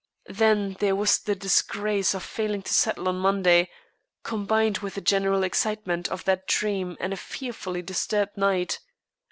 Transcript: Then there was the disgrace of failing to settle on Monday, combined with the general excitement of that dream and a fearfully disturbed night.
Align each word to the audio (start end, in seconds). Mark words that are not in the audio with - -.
Then 0.31 0.77
there 0.79 0.95
was 0.95 1.19
the 1.19 1.35
disgrace 1.35 2.15
of 2.15 2.23
failing 2.23 2.63
to 2.63 2.73
settle 2.73 3.07
on 3.07 3.19
Monday, 3.19 3.69
combined 4.23 4.79
with 4.79 4.95
the 4.95 5.01
general 5.01 5.43
excitement 5.43 6.07
of 6.09 6.23
that 6.25 6.47
dream 6.47 6.97
and 6.99 7.13
a 7.13 7.17
fearfully 7.17 7.83
disturbed 7.83 8.35
night. 8.35 8.79